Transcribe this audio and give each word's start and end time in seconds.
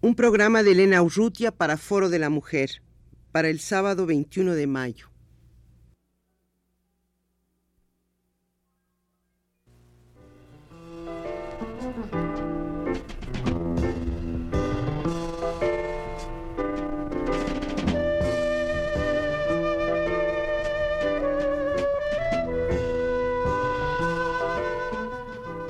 Un 0.00 0.14
programa 0.14 0.62
de 0.62 0.70
Elena 0.70 1.02
Urrutia 1.02 1.50
para 1.50 1.76
Foro 1.76 2.08
de 2.08 2.20
la 2.20 2.30
Mujer, 2.30 2.82
para 3.32 3.48
el 3.48 3.58
sábado 3.58 4.06
21 4.06 4.54
de 4.54 4.66
mayo. 4.68 5.08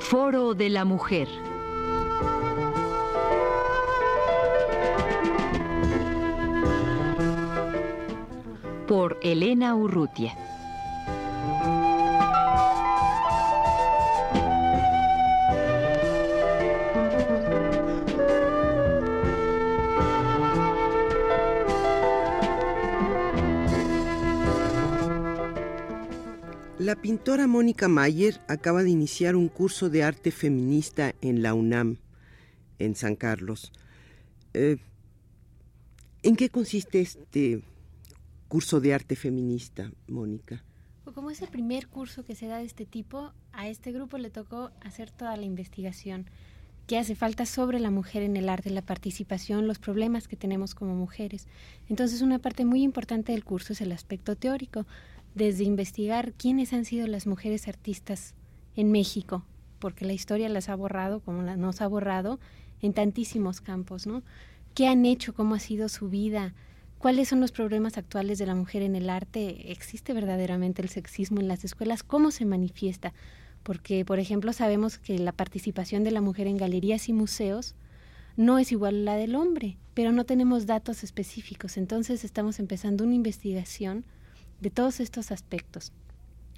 Foro 0.00 0.52
de 0.52 0.68
la 0.68 0.84
Mujer. 0.84 1.47
Por 8.88 9.18
Elena 9.22 9.74
Urrutia. 9.74 10.34
La 26.78 26.96
pintora 26.96 27.46
Mónica 27.46 27.88
Mayer 27.88 28.40
acaba 28.48 28.82
de 28.82 28.88
iniciar 28.88 29.36
un 29.36 29.48
curso 29.48 29.90
de 29.90 30.02
arte 30.02 30.30
feminista 30.30 31.14
en 31.20 31.42
la 31.42 31.52
UNAM, 31.52 31.98
en 32.78 32.94
San 32.94 33.16
Carlos. 33.16 33.70
Eh, 34.54 34.78
¿En 36.22 36.36
qué 36.36 36.48
consiste 36.48 37.02
este 37.02 37.62
curso 38.48 38.80
de 38.80 38.94
arte 38.94 39.14
feminista, 39.14 39.92
Mónica? 40.06 40.64
Como 41.14 41.30
es 41.30 41.42
el 41.42 41.48
primer 41.48 41.88
curso 41.88 42.24
que 42.24 42.34
se 42.34 42.46
da 42.46 42.58
de 42.58 42.64
este 42.64 42.86
tipo, 42.86 43.32
a 43.52 43.68
este 43.68 43.92
grupo 43.92 44.18
le 44.18 44.30
tocó 44.30 44.70
hacer 44.80 45.10
toda 45.10 45.36
la 45.36 45.44
investigación 45.44 46.26
que 46.86 46.98
hace 46.98 47.14
falta 47.14 47.44
sobre 47.44 47.80
la 47.80 47.90
mujer 47.90 48.22
en 48.22 48.36
el 48.36 48.48
arte, 48.48 48.70
la 48.70 48.82
participación, 48.82 49.66
los 49.66 49.78
problemas 49.78 50.26
que 50.26 50.36
tenemos 50.36 50.74
como 50.74 50.94
mujeres. 50.94 51.46
Entonces, 51.88 52.22
una 52.22 52.38
parte 52.38 52.64
muy 52.64 52.82
importante 52.82 53.32
del 53.32 53.44
curso 53.44 53.74
es 53.74 53.82
el 53.82 53.92
aspecto 53.92 54.36
teórico 54.36 54.86
desde 55.34 55.64
investigar 55.64 56.32
quiénes 56.32 56.72
han 56.72 56.86
sido 56.86 57.06
las 57.06 57.26
mujeres 57.26 57.68
artistas 57.68 58.34
en 58.74 58.90
México, 58.90 59.44
porque 59.78 60.06
la 60.06 60.14
historia 60.14 60.48
las 60.48 60.70
ha 60.70 60.74
borrado, 60.76 61.20
como 61.20 61.42
nos 61.42 61.80
ha 61.82 61.86
borrado, 61.86 62.40
en 62.80 62.94
tantísimos 62.94 63.60
campos, 63.60 64.06
¿no? 64.06 64.22
¿Qué 64.74 64.86
han 64.86 65.04
hecho? 65.04 65.34
¿Cómo 65.34 65.56
ha 65.56 65.60
sido 65.60 65.90
su 65.90 66.08
vida? 66.08 66.54
¿Cuáles 66.98 67.28
son 67.28 67.40
los 67.40 67.52
problemas 67.52 67.96
actuales 67.96 68.38
de 68.38 68.46
la 68.46 68.56
mujer 68.56 68.82
en 68.82 68.96
el 68.96 69.08
arte? 69.08 69.70
¿Existe 69.70 70.12
verdaderamente 70.12 70.82
el 70.82 70.88
sexismo 70.88 71.38
en 71.38 71.46
las 71.46 71.64
escuelas? 71.64 72.02
¿Cómo 72.02 72.32
se 72.32 72.44
manifiesta? 72.44 73.14
Porque, 73.62 74.04
por 74.04 74.18
ejemplo, 74.18 74.52
sabemos 74.52 74.98
que 74.98 75.16
la 75.20 75.30
participación 75.30 76.02
de 76.02 76.10
la 76.10 76.20
mujer 76.20 76.48
en 76.48 76.56
galerías 76.56 77.08
y 77.08 77.12
museos 77.12 77.76
no 78.36 78.58
es 78.58 78.72
igual 78.72 78.96
a 78.96 79.12
la 79.12 79.16
del 79.16 79.36
hombre, 79.36 79.78
pero 79.94 80.10
no 80.10 80.24
tenemos 80.24 80.66
datos 80.66 81.04
específicos. 81.04 81.76
Entonces 81.76 82.24
estamos 82.24 82.58
empezando 82.58 83.04
una 83.04 83.14
investigación 83.14 84.04
de 84.60 84.70
todos 84.70 84.98
estos 84.98 85.30
aspectos. 85.30 85.92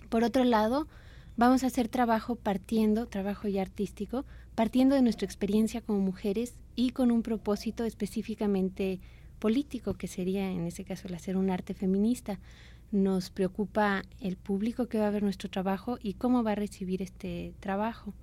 Por 0.08 0.24
otro 0.24 0.44
lado, 0.44 0.88
vamos 1.36 1.64
a 1.64 1.66
hacer 1.66 1.88
trabajo 1.88 2.34
partiendo, 2.34 3.06
trabajo 3.06 3.46
ya 3.46 3.60
artístico, 3.60 4.24
partiendo 4.54 4.94
de 4.94 5.02
nuestra 5.02 5.26
experiencia 5.26 5.82
como 5.82 6.00
mujeres 6.00 6.54
y 6.76 6.90
con 6.90 7.10
un 7.10 7.22
propósito 7.22 7.84
específicamente 7.84 9.00
político, 9.40 9.94
que 9.94 10.06
sería 10.06 10.48
en 10.50 10.66
ese 10.66 10.84
caso 10.84 11.08
el 11.08 11.14
hacer 11.14 11.36
un 11.36 11.50
arte 11.50 11.74
feminista. 11.74 12.38
Nos 12.92 13.30
preocupa 13.30 14.02
el 14.20 14.36
público 14.36 14.86
que 14.86 14.98
va 14.98 15.08
a 15.08 15.10
ver 15.10 15.22
nuestro 15.22 15.48
trabajo 15.48 15.98
y 16.00 16.14
cómo 16.14 16.44
va 16.44 16.52
a 16.52 16.56
recibir 16.56 17.02
este 17.02 17.54
trabajo. 17.58 18.14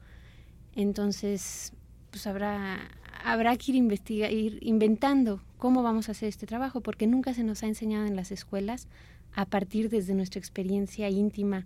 Entonces, 0.76 1.74
pues 2.12 2.28
habrá, 2.28 2.90
habrá 3.24 3.56
que 3.58 3.72
ir, 3.72 3.76
investiga, 3.76 4.30
ir 4.30 4.60
inventando 4.62 5.42
cómo 5.58 5.84
vamos 5.84 6.08
a 6.08 6.12
hacer 6.12 6.30
este 6.30 6.46
trabajo, 6.46 6.82
porque 6.82 7.08
nunca 7.08 7.34
se 7.34 7.44
nos 7.44 7.64
ha 7.64 7.68
enseñado 7.68 8.06
en 8.06 8.16
las 8.16 8.32
escuelas 8.32 8.88
a 9.34 9.46
partir 9.46 9.90
desde 9.90 10.14
nuestra 10.14 10.40
experiencia 10.40 11.10
íntima 11.10 11.66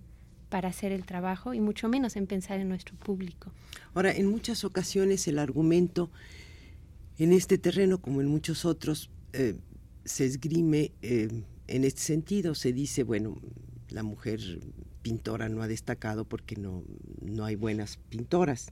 para 0.49 0.69
hacer 0.69 0.91
el 0.91 1.05
trabajo 1.05 1.53
y 1.53 1.59
mucho 1.59 1.87
menos 1.87 2.15
en 2.15 2.27
pensar 2.27 2.59
en 2.59 2.69
nuestro 2.69 2.95
público. 2.97 3.51
Ahora, 3.93 4.11
en 4.11 4.27
muchas 4.27 4.63
ocasiones 4.63 5.27
el 5.27 5.39
argumento 5.39 6.09
en 7.17 7.33
este 7.33 7.57
terreno, 7.57 7.99
como 7.99 8.21
en 8.21 8.27
muchos 8.27 8.65
otros, 8.65 9.09
eh, 9.33 9.55
se 10.05 10.25
esgrime 10.25 10.91
eh, 11.01 11.43
en 11.67 11.83
este 11.83 12.01
sentido. 12.01 12.55
Se 12.55 12.73
dice, 12.73 13.03
bueno, 13.03 13.39
la 13.89 14.03
mujer 14.03 14.39
pintora 15.01 15.49
no 15.49 15.61
ha 15.61 15.67
destacado 15.67 16.25
porque 16.25 16.55
no, 16.55 16.83
no 17.21 17.45
hay 17.45 17.55
buenas 17.55 17.97
pintoras, 18.09 18.71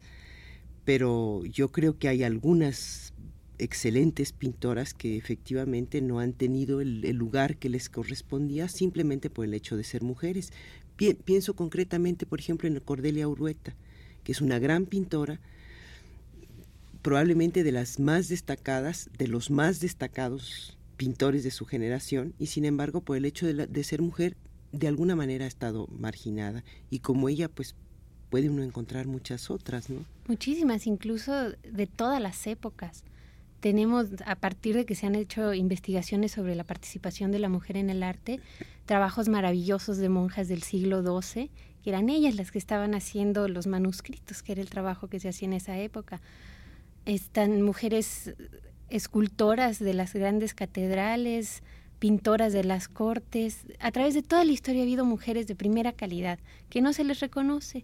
pero 0.86 1.44
yo 1.46 1.72
creo 1.72 1.98
que 1.98 2.08
hay 2.08 2.24
algunas 2.24 3.14
excelentes 3.60 4.32
pintoras 4.32 4.94
que 4.94 5.18
efectivamente 5.18 6.02
no 6.02 6.20
han 6.20 6.34
tenido 6.34 6.82
el, 6.82 7.02
lugar 7.12 7.58
que 7.58 7.70
les 7.70 7.90
correspondía 7.90 8.70
simplemente 8.70 9.30
por 9.30 9.46
el 9.46 9.54
hecho 9.54 9.78
de 9.78 9.84
ser 9.84 10.02
mujeres. 10.02 10.52
pienso 11.26 11.56
concretamente, 11.56 12.26
por 12.26 12.40
ejemplo, 12.40 12.68
en 12.68 12.80
Cordelia 12.80 13.28
Urueta, 13.28 13.76
que 14.24 14.32
es 14.32 14.42
una 14.42 14.60
gran 14.60 14.86
pintora, 14.86 15.40
probablemente 17.10 17.64
de 17.64 17.72
las 17.72 18.00
más 18.00 18.28
destacadas, 18.28 19.10
de 19.18 19.28
los 19.28 19.50
más 19.50 19.80
destacados 19.80 20.78
pintores 20.96 21.44
de 21.44 21.50
su 21.50 21.66
generación, 21.66 22.36
y 22.38 22.46
sin 22.46 22.66
embargo, 22.66 23.02
por 23.02 23.18
el 23.18 23.26
hecho 23.26 23.48
de, 23.48 23.84
ser 23.84 24.04
mujer, 24.04 24.38
de 24.74 24.88
alguna 24.88 25.16
manera 25.16 25.46
ha 25.46 25.48
estado 25.48 25.88
marginada. 25.88 26.64
Y 26.92 27.00
como 27.00 27.28
ella, 27.28 27.50
pues 27.50 27.74
puede 28.30 28.48
uno 28.48 28.62
encontrar 28.62 29.08
muchas 29.08 29.50
otras, 29.50 29.90
¿no? 29.90 30.06
Muchísimas, 30.28 30.86
incluso 30.86 31.34
de 31.50 31.88
todas 31.88 32.22
las 32.22 32.46
épocas 32.46 33.04
tenemos, 33.60 34.10
a 34.28 34.36
partir 34.36 34.76
de 34.76 34.86
que 34.86 34.94
se 34.94 35.08
han 35.08 35.16
hecho 35.16 35.56
investigaciones 35.56 36.34
sobre 36.34 36.54
la 36.54 36.64
participación 36.64 37.32
de 37.32 37.40
la 37.40 37.50
mujer 37.50 37.76
en 37.76 37.90
el 37.90 38.04
arte, 38.04 38.40
trabajos 38.86 39.30
maravillosos 39.30 39.98
de 39.98 40.10
monjas 40.10 40.48
del 40.48 40.62
siglo 40.62 41.02
XII, 41.02 41.50
que 41.84 41.90
eran 41.90 42.10
ellas 42.10 42.36
las 42.36 42.52
que 42.52 42.60
estaban 42.60 42.94
haciendo 42.94 43.48
los 43.48 43.66
manuscritos, 43.66 44.44
que 44.44 44.52
era 44.52 44.62
el 44.62 44.70
trabajo 44.70 45.08
que 45.08 45.20
se 45.20 45.30
hacía 45.30 45.48
en 45.48 45.54
esa 45.54 45.76
época. 45.80 46.22
Están 47.10 47.64
mujeres 47.64 48.36
escultoras 48.92 49.80
de 49.80 49.96
las 49.96 50.14
grandes 50.14 50.54
catedrales, 50.54 51.64
pintoras 51.98 52.54
de 52.54 52.64
las 52.64 52.88
cortes. 52.88 53.66
A 53.80 53.90
través 53.90 54.14
de 54.14 54.22
toda 54.22 54.46
la 54.46 54.52
historia 54.52 54.82
ha 54.82 54.84
habido 54.84 55.06
mujeres 55.06 55.48
de 55.48 55.56
primera 55.56 55.92
calidad 55.92 56.38
que 56.70 56.82
no 56.82 56.94
se 56.94 57.04
les 57.04 57.20
reconoce. 57.20 57.84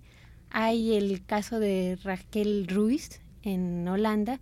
Hay 0.51 0.93
el 0.93 1.25
caso 1.25 1.59
de 1.59 1.97
Raquel 2.03 2.67
Ruiz 2.67 3.19
en 3.41 3.87
Holanda, 3.87 4.39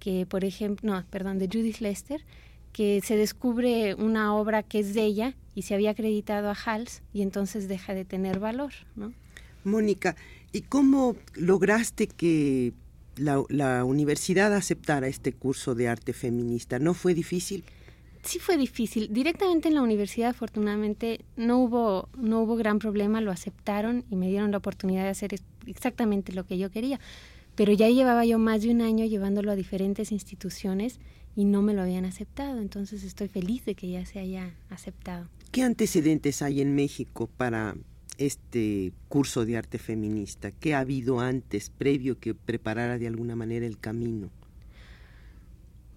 que, 0.00 0.26
por 0.26 0.44
ejemplo, 0.44 0.94
no, 0.94 1.06
perdón, 1.10 1.38
de 1.38 1.46
Judith 1.46 1.78
Lester, 1.78 2.24
que 2.72 3.02
se 3.04 3.16
descubre 3.16 3.94
una 3.94 4.34
obra 4.34 4.64
que 4.64 4.80
es 4.80 4.94
de 4.94 5.04
ella 5.04 5.36
y 5.54 5.62
se 5.62 5.74
había 5.74 5.90
acreditado 5.90 6.50
a 6.50 6.56
Hals 6.56 7.02
y 7.12 7.22
entonces 7.22 7.68
deja 7.68 7.94
de 7.94 8.04
tener 8.04 8.40
valor, 8.40 8.72
¿no? 8.96 9.12
Mónica, 9.62 10.16
¿y 10.52 10.62
cómo 10.62 11.14
lograste 11.36 12.08
que 12.08 12.72
la, 13.16 13.42
la, 13.48 13.84
universidad 13.84 14.52
aceptara 14.54 15.08
este 15.08 15.32
curso 15.32 15.74
de 15.74 15.88
arte 15.88 16.12
feminista? 16.12 16.78
¿No 16.78 16.94
fue 16.94 17.14
difícil? 17.14 17.64
Sí 18.22 18.38
fue 18.38 18.56
difícil. 18.56 19.12
Directamente 19.12 19.68
en 19.68 19.74
la 19.74 19.82
universidad, 19.82 20.30
afortunadamente, 20.30 21.20
no 21.36 21.58
hubo, 21.58 22.08
no 22.16 22.42
hubo 22.42 22.56
gran 22.56 22.78
problema, 22.78 23.20
lo 23.20 23.30
aceptaron 23.30 24.04
y 24.10 24.16
me 24.16 24.28
dieron 24.28 24.50
la 24.50 24.58
oportunidad 24.58 25.04
de 25.04 25.10
hacer 25.10 25.34
exactamente 25.66 26.32
lo 26.32 26.44
que 26.44 26.56
yo 26.56 26.70
quería 26.70 26.98
pero 27.54 27.72
ya 27.72 27.88
llevaba 27.88 28.24
yo 28.24 28.38
más 28.38 28.62
de 28.62 28.70
un 28.70 28.80
año 28.80 29.04
llevándolo 29.04 29.52
a 29.52 29.56
diferentes 29.56 30.12
instituciones 30.12 30.98
y 31.36 31.44
no 31.44 31.62
me 31.62 31.74
lo 31.74 31.82
habían 31.82 32.04
aceptado, 32.04 32.60
entonces 32.60 33.02
estoy 33.02 33.28
feliz 33.28 33.64
de 33.64 33.74
que 33.74 33.90
ya 33.90 34.06
se 34.06 34.20
haya 34.20 34.54
aceptado. 34.70 35.28
¿Qué 35.50 35.62
antecedentes 35.62 36.42
hay 36.42 36.60
en 36.60 36.74
México 36.74 37.28
para 37.36 37.76
este 38.18 38.92
curso 39.08 39.44
de 39.44 39.56
arte 39.56 39.78
feminista? 39.78 40.50
¿Qué 40.50 40.74
ha 40.74 40.80
habido 40.80 41.20
antes, 41.20 41.70
previo, 41.70 42.18
que 42.18 42.34
preparara 42.34 42.98
de 42.98 43.06
alguna 43.06 43.36
manera 43.36 43.66
el 43.66 43.78
camino? 43.78 44.30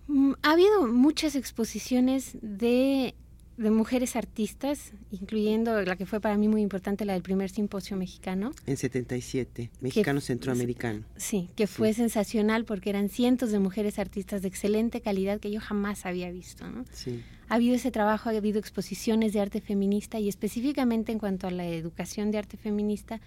Mm, 0.07 0.33
ha 0.41 0.51
habido 0.51 0.87
muchas 0.87 1.35
exposiciones 1.35 2.37
de 2.41 3.13
de 3.57 3.71
mujeres 3.71 4.15
artistas, 4.15 4.93
incluyendo 5.11 5.81
la 5.81 5.95
que 5.95 6.05
fue 6.05 6.19
para 6.19 6.37
mí 6.37 6.47
muy 6.47 6.61
importante, 6.61 7.05
la 7.05 7.13
del 7.13 7.23
primer 7.23 7.49
simposio 7.49 7.97
mexicano. 7.97 8.51
En 8.67 8.77
77, 8.77 9.71
mexicano 9.81 10.21
centroamericano. 10.21 11.03
Sí, 11.15 11.49
que 11.55 11.65
fue 11.65 11.93
sensacional 11.93 12.65
porque 12.65 12.91
eran 12.91 13.09
cientos 13.09 13.51
de 13.51 13.57
mujeres 13.57 13.97
artistas 13.97 14.43
de 14.43 14.47
excelente 14.47 15.01
calidad 15.01 15.39
que 15.39 15.51
yo 15.51 15.59
jamás 15.59 16.05
había 16.05 16.31
visto. 16.31 16.69
¿no? 16.69 16.85
Sí. 16.91 17.23
Ha 17.49 17.55
habido 17.55 17.75
ese 17.75 17.89
trabajo, 17.89 18.29
ha 18.29 18.33
habido 18.33 18.59
exposiciones 18.59 19.33
de 19.33 19.41
arte 19.41 19.59
feminista 19.59 20.19
y 20.19 20.29
específicamente 20.29 21.11
en 21.11 21.17
cuanto 21.17 21.47
a 21.47 21.51
la 21.51 21.65
educación 21.65 22.29
de 22.29 22.37
arte 22.37 22.57
feminista, 22.57 23.21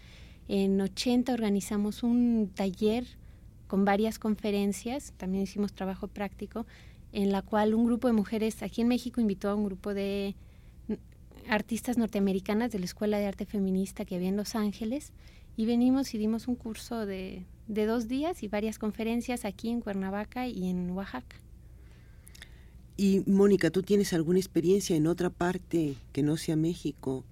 en 0.47 0.81
80 0.81 1.33
organizamos 1.33 2.05
un 2.05 2.53
taller 2.55 3.05
con 3.67 3.85
varias 3.85 4.19
conferencias, 4.19 5.13
también 5.17 5.45
hicimos 5.45 5.73
trabajo 5.73 6.09
práctico 6.09 6.67
en 7.13 7.33
la 7.33 7.43
cual 7.43 7.75
un 7.75 7.85
grupo 7.85 8.09
de 8.09 8.15
mujeres 8.15 8.63
aquí 8.63 8.83
en 8.83 8.89
México 8.89 9.21
invitó 9.21 9.49
a 9.49 9.55
un 9.55 9.65
grupo 9.65 9.95
de 9.95 10.35
artistas 11.49 11.99
norteamericanas 11.99 12.71
de 12.71 12.79
la 12.79 12.85
Escuela 12.85 13.19
de 13.19 13.27
Arte 13.27 13.47
Feminista 13.47 14.05
que 14.05 14.17
había 14.17 14.29
en 14.29 14.37
Los 14.37 14.55
Ángeles 14.55 15.13
y 15.57 15.67
venimos 15.67 16.15
y 16.15 16.19
dimos 16.19 16.49
un 16.49 16.55
curso 16.55 17.07
de, 17.07 17.45
de 17.67 17.87
dos 17.87 18.09
días 18.09 18.43
y 18.43 18.49
varias 18.49 18.79
conferencias 18.79 19.45
aquí 19.45 19.71
en 19.71 19.81
Cuernavaca 19.81 20.47
y 20.47 20.69
en 20.69 20.91
Oaxaca. 20.91 21.37
Y 22.97 23.23
Mónica, 23.27 23.71
¿tú 23.71 23.83
tienes 23.83 24.13
alguna 24.13 24.39
experiencia 24.39 24.95
en 24.95 25.07
otra 25.07 25.31
parte 25.31 25.95
que 26.13 26.23
no 26.23 26.37
sea 26.37 26.57
México 26.57 27.25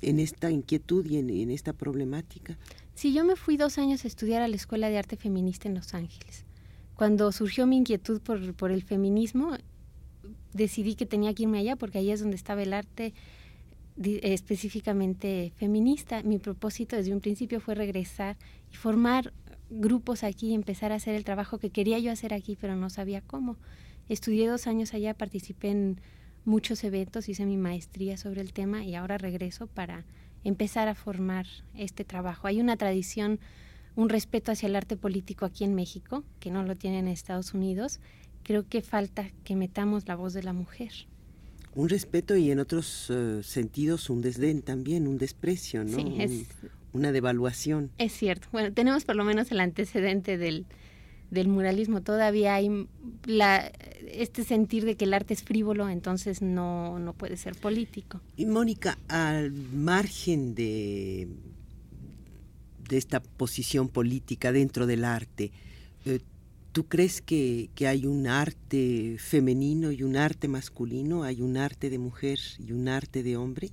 en 0.00 0.18
esta 0.18 0.50
inquietud 0.50 1.06
y 1.06 1.18
en, 1.18 1.50
esta 1.50 1.72
problemática? 1.72 2.58
Sí, 2.94 3.12
yo 3.12 3.24
me 3.24 3.36
fui 3.36 3.56
dos 3.56 3.78
años 3.78 4.04
a 4.04 4.08
estudiar 4.08 4.42
a 4.42 4.48
la 4.48 4.56
Escuela 4.56 4.88
de 4.88 4.98
Arte 4.98 5.16
Feminista 5.16 5.68
en 5.68 5.74
Los 5.74 5.94
Ángeles. 5.94 6.44
Cuando 6.96 7.32
surgió 7.32 7.66
mi 7.66 7.78
inquietud 7.78 8.20
por, 8.20 8.54
por 8.54 8.70
el 8.70 8.82
feminismo, 8.82 9.56
decidí 10.52 10.94
que 10.94 11.06
tenía 11.06 11.34
que 11.34 11.44
irme 11.44 11.58
allá 11.58 11.76
porque 11.76 11.98
ahí 11.98 12.10
es 12.10 12.20
donde 12.20 12.36
estaba 12.36 12.62
el 12.62 12.72
arte 12.72 13.14
específicamente 13.96 15.52
feminista. 15.56 16.22
Mi 16.22 16.38
propósito 16.38 16.96
desde 16.96 17.12
un 17.12 17.20
principio 17.20 17.60
fue 17.60 17.74
regresar 17.74 18.36
y 18.70 18.76
formar 18.76 19.32
grupos 19.70 20.22
aquí 20.22 20.48
y 20.48 20.54
empezar 20.54 20.92
a 20.92 20.96
hacer 20.96 21.14
el 21.14 21.24
trabajo 21.24 21.58
que 21.58 21.70
quería 21.70 21.98
yo 21.98 22.12
hacer 22.12 22.34
aquí, 22.34 22.56
pero 22.60 22.76
no 22.76 22.90
sabía 22.90 23.20
cómo. 23.20 23.56
Estudié 24.08 24.48
dos 24.48 24.66
años 24.66 24.94
allá, 24.94 25.14
participé 25.14 25.70
en 25.70 26.00
muchos 26.44 26.84
eventos, 26.84 27.28
hice 27.28 27.46
mi 27.46 27.56
maestría 27.56 28.16
sobre 28.16 28.40
el 28.40 28.52
tema 28.52 28.84
y 28.84 28.94
ahora 28.94 29.18
regreso 29.18 29.66
para 29.66 30.04
empezar 30.44 30.88
a 30.88 30.94
formar 30.94 31.46
este 31.74 32.04
trabajo. 32.04 32.48
Hay 32.48 32.60
una 32.60 32.76
tradición, 32.76 33.38
un 33.96 34.08
respeto 34.08 34.52
hacia 34.52 34.68
el 34.68 34.76
arte 34.76 34.96
político 34.96 35.44
aquí 35.44 35.64
en 35.64 35.74
México, 35.74 36.24
que 36.40 36.50
no 36.50 36.62
lo 36.62 36.76
tienen 36.76 37.06
en 37.06 37.12
Estados 37.12 37.54
Unidos. 37.54 38.00
Creo 38.42 38.66
que 38.68 38.82
falta 38.82 39.30
que 39.44 39.56
metamos 39.56 40.06
la 40.08 40.16
voz 40.16 40.32
de 40.32 40.42
la 40.42 40.52
mujer 40.52 40.92
un 41.74 41.88
respeto 41.88 42.36
y 42.36 42.50
en 42.50 42.58
otros 42.58 43.06
eh, 43.10 43.40
sentidos 43.42 44.10
un 44.10 44.20
desdén 44.20 44.62
también, 44.62 45.06
un 45.06 45.18
desprecio, 45.18 45.84
¿no? 45.84 45.96
Sí, 45.96 46.16
es, 46.18 46.44
una 46.92 47.12
devaluación. 47.12 47.90
Es 47.98 48.12
cierto. 48.12 48.48
Bueno, 48.52 48.72
tenemos 48.72 49.04
por 49.04 49.16
lo 49.16 49.24
menos 49.24 49.50
el 49.50 49.60
antecedente 49.60 50.36
del, 50.36 50.66
del 51.30 51.48
muralismo. 51.48 52.02
Todavía 52.02 52.54
hay 52.54 52.86
la, 53.24 53.72
este 54.06 54.44
sentir 54.44 54.84
de 54.84 54.96
que 54.96 55.06
el 55.06 55.14
arte 55.14 55.32
es 55.32 55.42
frívolo, 55.42 55.88
entonces 55.88 56.42
no, 56.42 56.98
no 56.98 57.14
puede 57.14 57.38
ser 57.38 57.56
político. 57.56 58.20
Y 58.36 58.44
Mónica, 58.44 58.98
al 59.08 59.52
margen 59.52 60.54
de, 60.54 61.28
de 62.88 62.98
esta 62.98 63.20
posición 63.20 63.88
política 63.88 64.52
dentro 64.52 64.86
del 64.86 65.04
arte, 65.04 65.52
eh, 66.04 66.20
¿Tú 66.72 66.86
crees 66.86 67.20
que, 67.20 67.68
hay 67.86 68.06
un 68.06 68.26
arte 68.26 69.16
femenino 69.18 69.92
y 69.92 70.02
un 70.02 70.16
arte 70.16 70.48
masculino? 70.48 71.22
¿Hay 71.22 71.42
un 71.42 71.58
arte 71.58 71.90
de 71.90 71.98
mujer 71.98 72.38
y 72.58 72.72
un 72.72 72.88
arte 72.88 73.22
de 73.22 73.36
hombre? 73.36 73.70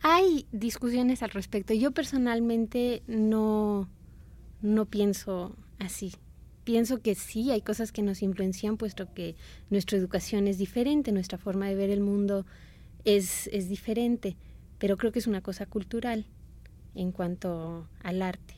Hay 0.00 0.46
discusiones 0.52 1.24
al 1.24 1.30
respecto. 1.30 1.74
Yo 1.74 1.90
personalmente 1.90 3.02
no, 3.08 3.88
no 4.62 4.86
pienso 4.86 5.56
así. 5.80 6.12
Pienso 6.62 7.02
que 7.02 7.16
sí, 7.16 7.50
hay 7.50 7.60
cosas 7.60 7.90
que 7.90 8.02
nos 8.02 8.22
influencian, 8.22 8.76
puesto 8.76 9.12
que 9.12 9.34
nuestra 9.68 9.98
educación 9.98 10.46
es 10.46 10.58
diferente, 10.58 11.10
nuestra 11.10 11.38
forma 11.38 11.66
de 11.66 11.74
ver 11.74 11.90
el 11.90 12.00
mundo 12.00 12.46
es, 13.04 13.48
es 13.48 13.68
diferente, 13.68 14.36
pero 14.78 14.96
creo 14.96 15.10
que 15.10 15.18
es 15.18 15.26
una 15.26 15.40
cosa 15.40 15.66
cultural 15.66 16.24
en 16.94 17.12
cuanto 17.12 17.88
al 18.02 18.22
arte. 18.22 18.54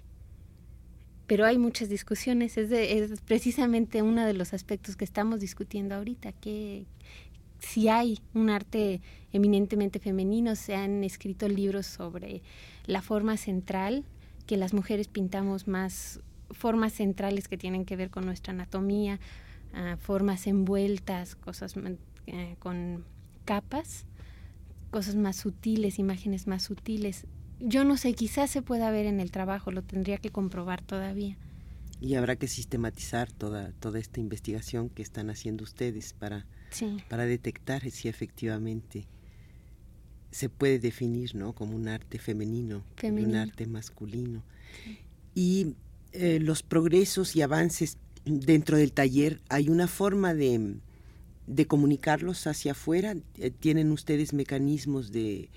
Pero 1.26 1.46
hay 1.46 1.56
muchas 1.56 1.88
discusiones, 1.88 2.58
es, 2.58 2.70
es 2.70 3.20
precisamente 3.20 4.02
uno 4.02 4.26
de 4.26 4.34
los 4.34 4.52
aspectos 4.52 4.96
que 4.96 5.05
estamos 5.05 5.40
discutiendo 5.40 5.94
ahorita, 5.94 6.32
que 6.32 6.87
si 7.58 7.88
hay 7.88 8.19
un 8.34 8.50
arte 8.50 9.00
eminentemente 9.32 9.99
femenino, 9.99 10.56
se 10.56 10.75
han 10.75 11.05
escrito 11.05 11.49
libros 11.49 11.87
sobre 11.87 12.43
la 12.87 13.02
forma 13.02 13.37
central, 13.37 14.05
que 14.46 14.56
las 14.56 14.75
mujeres 14.75 15.08
pintamos 15.08 15.69
más 15.69 16.20
formas 16.50 16.93
centrales 16.93 17.49
que 17.49 17.56
tienen 17.56 17.84
que 17.84 17.96
ver 17.96 18.11
con 18.11 18.26
nuestra 18.26 18.52
anatomía, 18.52 19.20
ah, 19.73 19.96
formas 19.99 20.46
envueltas, 20.46 21.34
cosas 21.34 21.75
eh, 22.26 22.56
con 22.58 23.05
capas, 23.44 24.06
cosas 24.90 25.17
más 25.17 25.37
sutiles, 25.37 25.99
imágenes 25.99 26.46
más 26.46 26.64
sutiles 26.64 27.26
yo 27.62 27.84
no 27.84 27.96
sé, 27.96 28.12
quizás 28.14 28.50
se 28.50 28.62
pueda 28.62 28.90
ver 28.90 29.06
en 29.06 29.20
el 29.20 29.30
trabajo, 29.30 29.70
lo 29.70 29.82
tendría 29.82 30.18
que 30.18 30.30
comprobar 30.30 30.82
todavía. 30.82 31.36
Y 32.00 32.16
habrá 32.16 32.34
que 32.36 32.48
sistematizar 32.48 33.30
toda, 33.30 33.72
toda 33.78 34.00
esta 34.00 34.18
investigación 34.18 34.88
que 34.88 35.02
están 35.02 35.30
haciendo 35.30 35.62
ustedes 35.62 36.12
para, 36.14 36.46
para 37.08 37.26
detectar 37.26 37.88
si 37.90 38.08
efectivamente 38.08 39.06
se 40.32 40.48
puede 40.48 40.80
definir 40.80 41.36
¿no? 41.36 41.52
como 41.52 41.76
un 41.76 41.86
arte 41.86 42.18
femenino, 42.18 42.82
y 43.00 43.06
un 43.06 43.36
arte 43.36 43.66
masculino. 43.66 44.42
Y 45.34 45.76
eh, 46.12 46.40
los 46.40 46.64
progresos 46.64 47.36
y 47.36 47.42
avances 47.42 47.98
dentro 48.24 48.76
del 48.76 48.92
taller, 48.92 49.40
¿hay 49.48 49.68
una 49.68 49.86
forma 49.86 50.34
de, 50.34 50.74
de 51.46 51.66
comunicarlos 51.66 52.48
hacia 52.48 52.72
afuera? 52.72 53.14
Eh, 53.38 53.50
¿Tienen 53.50 53.92
ustedes 53.92 54.32
mecanismos 54.32 55.12
de, 55.12 55.50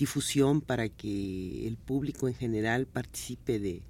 difusión 0.00 0.62
para 0.62 0.88
que 0.88 1.68
el 1.68 1.76
público 1.76 2.26
en 2.26 2.34
general 2.34 2.86
participe 2.86 3.58
de, 3.58 3.82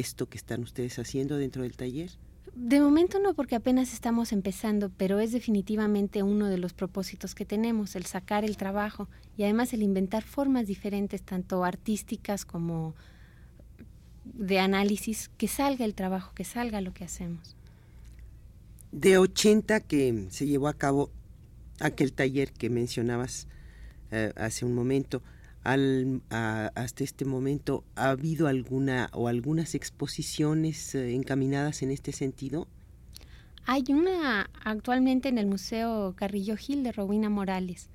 esto 0.00 0.26
que 0.26 0.38
están 0.38 0.62
ustedes 0.62 0.98
haciendo 0.98 1.36
dentro 1.36 1.62
del 1.62 1.76
taller? 1.76 2.10
De 2.54 2.80
momento 2.80 3.18
no, 3.20 3.34
porque 3.34 3.54
apenas 3.54 3.92
estamos 3.92 4.32
empezando, 4.32 4.90
pero 4.96 5.20
es 5.20 5.30
definitivamente 5.32 6.22
uno 6.22 6.46
de 6.48 6.56
los 6.56 6.72
propósitos 6.72 7.34
que 7.34 7.44
tenemos, 7.44 7.96
el 7.96 8.06
sacar 8.06 8.44
el 8.44 8.56
trabajo 8.56 9.08
y 9.36 9.42
además 9.44 9.72
el 9.74 9.82
inventar 9.82 10.22
formas 10.22 10.66
diferentes, 10.66 11.22
tanto 11.22 11.64
artísticas 11.64 12.44
como 12.44 12.94
de 14.24 14.58
análisis, 14.58 15.30
que 15.36 15.48
salga 15.48 15.84
el 15.84 15.94
trabajo, 15.94 16.32
que 16.34 16.44
salga 16.44 16.80
lo 16.80 16.94
que 16.94 17.04
hacemos. 17.04 17.56
De 18.90 19.18
80 19.18 19.80
que 19.80 20.28
se 20.30 20.46
llevó 20.46 20.68
a 20.68 20.74
cabo 20.74 21.10
aquel 21.80 22.12
taller 22.12 22.52
que 22.52 22.70
mencionabas 22.70 23.48
eh, 24.10 24.32
hace 24.36 24.64
un 24.64 24.74
momento, 24.74 25.22
al, 25.64 26.22
hasta 26.30 27.04
este 27.04 27.24
momento 27.24 27.84
ha 27.94 28.10
habido 28.10 28.48
alguna 28.48 29.08
o 29.12 29.28
algunas 29.28 29.74
exposiciones 29.74 30.94
eh, 30.94 31.14
encaminadas 31.14 31.82
en 31.82 31.90
este 31.90 32.12
sentido? 32.12 32.68
Hay 33.64 33.84
una 33.90 34.50
actualmente 34.64 35.28
en 35.28 35.38
el 35.38 35.46
Museo 35.46 36.14
Carrillo 36.16 36.56
Gil 36.56 36.82
de 36.82 36.92
Rowena 36.92 37.30
Morales, 37.30 37.90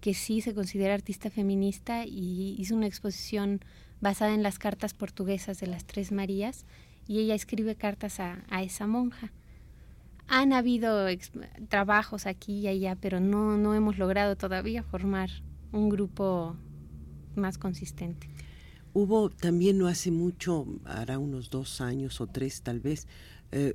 que 0.00 0.12
sí 0.12 0.42
se 0.42 0.54
considera 0.54 0.94
artista 0.94 1.30
feminista 1.30 2.04
y 2.04 2.54
hizo 2.58 2.76
una 2.76 2.86
exposición 2.86 3.60
basada 4.00 4.34
en 4.34 4.42
las 4.42 4.58
cartas 4.58 4.92
portuguesas 4.92 5.58
de 5.58 5.68
las 5.68 5.86
Tres 5.86 6.12
Marías 6.12 6.66
y 7.08 7.20
ella 7.20 7.34
escribe 7.34 7.76
cartas 7.76 8.20
a, 8.20 8.44
a 8.50 8.62
esa 8.62 8.86
monja. 8.86 9.32
Han 10.28 10.52
habido 10.52 11.06
trabajos 11.68 12.26
aquí 12.26 12.58
y 12.60 12.68
allá, 12.68 12.96
pero 13.00 13.20
no, 13.20 13.56
no 13.56 13.74
hemos 13.74 13.96
logrado 13.96 14.36
todavía 14.36 14.82
formar 14.82 15.30
un 15.72 15.88
grupo 15.88 16.56
más 17.36 17.58
consistente. 17.58 18.28
Hubo 18.92 19.30
también 19.30 19.78
no 19.78 19.88
hace 19.88 20.10
mucho, 20.10 20.66
hará 20.84 21.18
unos 21.18 21.50
dos 21.50 21.80
años 21.80 22.20
o 22.20 22.26
tres 22.26 22.62
tal 22.62 22.80
vez, 22.80 23.06
eh, 23.52 23.74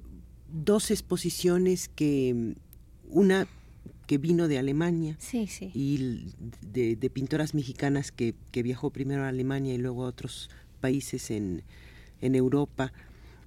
dos 0.51 0.91
exposiciones 0.91 1.89
que 1.89 2.55
una 3.09 3.47
que 4.07 4.17
vino 4.17 4.47
de 4.49 4.57
Alemania 4.57 5.17
y 5.73 6.33
de, 6.61 7.09
pintoras 7.13 7.53
mexicanas 7.53 8.11
que, 8.11 8.35
viajó 8.53 8.89
primero 8.89 9.23
a 9.23 9.29
Alemania 9.29 9.73
y 9.73 9.77
luego 9.77 10.03
a 10.03 10.09
otros 10.09 10.49
países 10.81 11.31
en, 11.31 11.63
Europa. 12.19 12.91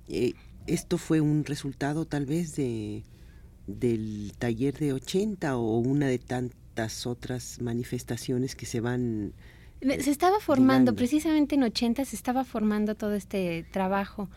Eh, 0.09 0.33
¿Esto 0.67 0.97
fue 0.97 1.21
un 1.21 1.45
resultado 1.45 2.07
tal 2.07 2.25
vez 2.25 2.57
de, 2.57 3.03
del 3.67 4.33
taller 4.39 4.79
de 4.79 4.95
80 4.95 5.57
o 5.57 5.79
una 5.79 6.07
de 6.07 6.19
tantas 6.19 7.07
otras 7.07 7.61
manifestaciones 7.61 8.55
que 8.57 8.65
se 8.65 8.81
van 8.81 9.35
se 9.85 10.11
estaba 10.11 10.41
formando, 10.41 10.95
precisamente 10.95 11.57
en 11.57 11.63
80 11.63 12.05
se 12.05 12.17
estaba 12.17 12.45
formando 12.45 12.95
todo 12.95 13.15
este 13.15 13.67
trabajo 13.71 14.31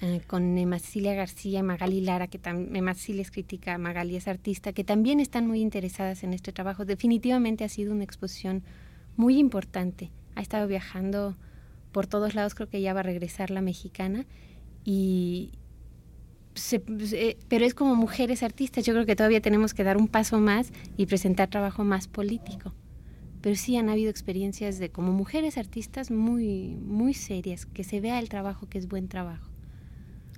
eh, 0.00 0.20
con 0.26 0.58
Emma 0.58 0.78
García 0.94 1.60
y 1.60 1.62
Magali 1.62 2.00
Lara, 2.00 2.26
que 2.26 2.38
también 2.38 2.74
Emma 2.76 2.92
es 2.92 3.30
crítica, 3.30 3.78
Magali 3.78 4.16
es 4.16 4.26
artista, 4.26 4.72
que 4.72 4.82
también 4.82 5.20
están 5.20 5.46
muy 5.46 5.60
interesadas 5.60 6.24
en 6.24 6.32
este 6.32 6.52
trabajo. 6.52 6.84
Definitivamente 6.84 7.64
ha 7.64 7.68
sido 7.68 7.92
una 7.92 8.04
exposición 8.04 8.62
muy 9.16 9.38
importante. 9.38 10.10
Ha 10.34 10.40
estado 10.40 10.66
viajando 10.66 11.36
por 11.92 12.06
todos 12.06 12.34
lados, 12.34 12.54
creo 12.54 12.68
que 12.68 12.80
ya 12.80 12.94
va 12.94 13.00
a 13.00 13.04
regresar 13.04 13.50
la 13.50 13.60
mexicana. 13.60 14.26
Y, 14.84 15.52
pero 17.48 17.64
es 17.64 17.74
como 17.74 17.94
mujeres 17.94 18.42
artistas, 18.42 18.84
yo 18.84 18.92
creo 18.94 19.06
que 19.06 19.16
todavía 19.16 19.40
tenemos 19.40 19.74
que 19.74 19.84
dar 19.84 19.96
un 19.96 20.08
paso 20.08 20.40
más 20.40 20.72
y 20.96 21.06
presentar 21.06 21.48
trabajo 21.48 21.84
más 21.84 22.08
político 22.08 22.74
pero 23.40 23.56
sí 23.56 23.76
han 23.76 23.88
habido 23.88 24.10
experiencias 24.10 24.78
de 24.78 24.90
como 24.90 25.12
mujeres 25.12 25.56
artistas 25.58 26.10
muy, 26.10 26.76
muy 26.76 27.14
serias, 27.14 27.66
que 27.66 27.84
se 27.84 28.00
vea 28.00 28.18
el 28.18 28.28
trabajo 28.28 28.68
que 28.68 28.78
es 28.78 28.88
buen 28.88 29.08
trabajo. 29.08 29.50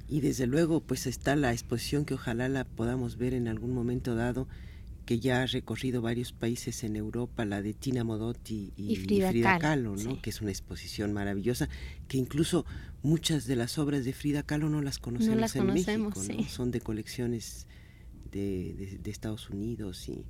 Y 0.09 0.21
desde 0.21 0.47
luego, 0.47 0.81
pues 0.81 1.07
está 1.07 1.37
la 1.37 1.53
exposición 1.53 2.05
que 2.05 2.15
ojalá 2.15 2.49
la 2.49 2.65
podamos 2.65 3.17
ver 3.17 3.35
en 3.35 3.49
algún 3.49 3.73
momento 3.73 4.15
dado, 4.15 4.47
que 5.07 5.19
ya 5.19 5.43
ha 5.43 5.47
recorrido 5.47 6.01
varios 6.01 6.33
países 6.33 6.85
en 6.85 6.97
Europa, 6.97 7.45
la 7.45 7.61
de 7.63 7.75
Tina 7.75 8.05
Modotti 8.05 8.73
y, 8.77 8.97
Frida, 8.97 9.59
Kahlo, 9.59 9.97
¿no? 9.97 10.21
que 10.21 10.31
es 10.31 10.41
una 10.41 10.51
exposición 10.51 11.13
maravillosa, 11.13 11.69
que 12.09 12.19
incluso 12.19 12.65
muchas 13.03 13.47
de 13.47 13.57
las 13.57 13.79
obras 13.79 14.05
de 14.05 14.13
Frida 14.13 14.43
Kahlo 14.45 14.69
no 14.69 14.81
las 14.81 14.99
conocemos 14.99 15.57
en 15.57 15.67
México, 15.67 16.13
son 16.49 16.71
de 16.71 16.81
colecciones 16.81 17.67
de, 18.31 18.99
de, 19.03 19.11
Estados 19.11 19.51
Unidos 19.51 20.09
y 20.09 20.25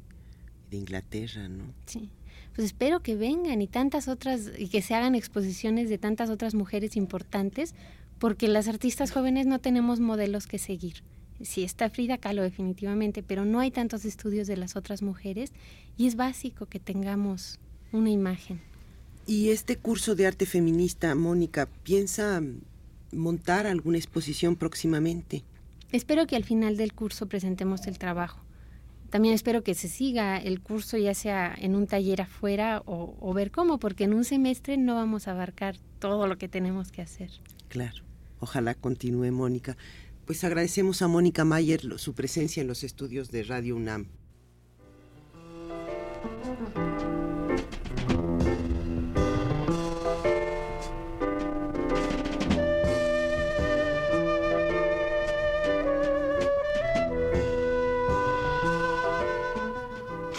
de 0.72 0.78
Inglaterra, 0.78 1.48
¿no? 1.48 1.72
Sí. 1.86 2.10
Pues 2.54 2.66
espero 2.66 3.00
que 3.00 3.14
vengan 3.14 3.62
y 3.62 3.68
tantas 3.68 4.08
otras, 4.08 4.50
y 4.58 4.66
que 4.66 4.82
se 4.82 4.94
hagan 4.94 5.14
exposiciones 5.14 5.88
de 5.88 5.98
tantas 5.98 6.28
otras 6.28 6.54
mujeres 6.54 6.96
importantes, 6.96 7.76
porque 8.18 8.48
las 8.48 8.66
artistas 8.66 9.12
jóvenes 9.12 9.46
no 9.46 9.60
tenemos 9.60 10.00
modelos 10.00 10.48
que 10.48 10.58
seguir 10.58 11.04
sí 11.44 11.64
está 11.64 11.90
Frida 11.90 12.18
Kahlo 12.18 12.42
definitivamente, 12.42 13.22
pero 13.22 13.44
no 13.44 13.60
hay 13.60 13.70
tantos 13.70 14.04
estudios 14.04 14.46
de 14.46 14.56
las 14.56 14.76
otras 14.76 15.02
mujeres 15.02 15.52
y 15.96 16.06
es 16.06 16.16
básico 16.16 16.66
que 16.66 16.80
tengamos 16.80 17.58
una 17.92 18.10
imagen. 18.10 18.60
¿Y 19.26 19.50
este 19.50 19.76
curso 19.76 20.14
de 20.14 20.26
arte 20.26 20.46
feminista, 20.46 21.14
Mónica, 21.14 21.68
piensa 21.84 22.42
montar 23.12 23.66
alguna 23.66 23.98
exposición 23.98 24.56
próximamente? 24.56 25.44
Espero 25.92 26.26
que 26.26 26.36
al 26.36 26.44
final 26.44 26.76
del 26.76 26.92
curso 26.92 27.26
presentemos 27.26 27.86
el 27.86 27.98
trabajo. 27.98 28.40
También 29.12 29.34
espero 29.34 29.62
que 29.62 29.74
se 29.74 29.88
siga 29.88 30.38
el 30.38 30.62
curso 30.62 30.96
ya 30.96 31.12
sea 31.12 31.54
en 31.54 31.74
un 31.74 31.86
taller 31.86 32.22
afuera 32.22 32.82
o, 32.86 33.34
ver 33.34 33.50
cómo, 33.50 33.78
porque 33.78 34.04
en 34.04 34.14
un 34.14 34.24
semestre 34.24 34.78
no 34.78 34.94
vamos 34.94 35.28
a 35.28 35.32
abarcar 35.32 35.76
todo 35.98 36.26
lo 36.26 36.38
que 36.38 36.48
tenemos 36.48 36.90
que 36.90 37.02
hacer. 37.02 37.30
Claro, 37.68 38.04
ojalá 38.40 38.74
continúe 38.74 39.30
Mónica. 39.30 39.76
Pues 40.24 40.42
agradecemos 40.44 41.02
a 41.02 41.08
Mónica 41.08 41.44
Mayer 41.44 41.98
su 41.98 42.14
presencia 42.14 42.62
en 42.62 42.68
los 42.68 42.84
estudios 42.84 43.30
de 43.30 43.42
Radio 43.42 43.76
UNAM. 43.76 44.06